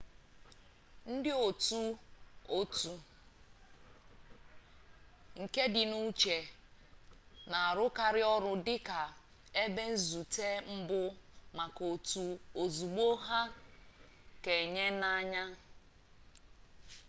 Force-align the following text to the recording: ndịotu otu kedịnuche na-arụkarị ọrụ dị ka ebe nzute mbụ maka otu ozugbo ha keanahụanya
ndịotu 1.13 1.81
otu 2.57 2.93
kedịnuche 5.53 6.37
na-arụkarị 7.51 8.21
ọrụ 8.35 8.51
dị 8.65 8.75
ka 8.87 8.99
ebe 9.63 9.83
nzute 9.93 10.47
mbụ 10.75 11.01
maka 11.57 11.81
otu 11.93 12.23
ozugbo 12.61 13.07
ha 13.27 13.41
keanahụanya 14.43 15.43